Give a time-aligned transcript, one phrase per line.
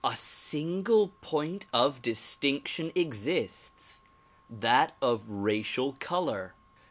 [0.03, 4.01] A single point of distinction exists;
[4.49, 6.55] that of racial color.